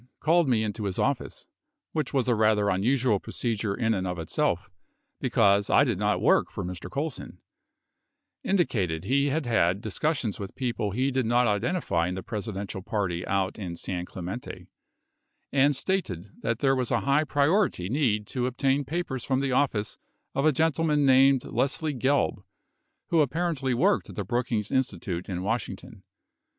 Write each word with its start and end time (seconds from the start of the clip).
called 0.19 0.49
me 0.49 0.63
into 0.63 0.85
his 0.85 0.97
office, 0.97 1.45
which 1.91 2.11
was 2.11 2.27
a 2.27 2.33
rather 2.33 2.69
unusual 2.71 3.19
procedure 3.19 3.75
in 3.75 3.93
and 3.93 4.07
of 4.07 4.17
itself, 4.17 4.67
because 5.19 5.69
I 5.69 5.83
did 5.83 5.99
not 5.99 6.19
work 6.19 6.49
for 6.49 6.63
Mr. 6.65 6.89
Colson; 6.89 7.37
indicated 8.43 9.03
he 9.03 9.27
had 9.29 9.45
had 9.45 9.79
discussions 9.79 10.39
with 10.39 10.55
people 10.55 10.89
he 10.89 11.11
did 11.11 11.27
not 11.27 11.45
identify 11.45 12.07
in 12.07 12.15
the 12.15 12.23
Presidential 12.23 12.81
party 12.81 13.23
out 13.27 13.59
in 13.59 13.75
San 13.75 14.07
Clemente, 14.07 14.65
and 15.51 15.75
stated 15.75 16.31
that 16.41 16.57
there 16.61 16.75
was 16.75 16.89
a 16.89 17.01
high 17.01 17.23
priority 17.23 17.87
need 17.87 18.25
to 18.25 18.47
obtain 18.47 18.83
papers 18.83 19.23
from 19.23 19.39
the 19.39 19.51
office 19.51 19.99
of 20.33 20.47
a 20.47 20.51
gentleman 20.51 21.05
named 21.05 21.45
Leslie 21.45 21.93
Gelb, 21.93 22.43
who 23.09 23.21
ap 23.21 23.29
parently 23.29 23.75
worked 23.75 24.09
at 24.09 24.15
the 24.15 24.23
Brookings 24.25 24.71
Institute 24.71 25.29
in 25.29 25.43
Washington. 25.43 26.01